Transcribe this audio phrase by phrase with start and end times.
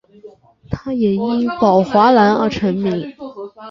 [0.71, 3.13] 他也因宝华蓝而成名。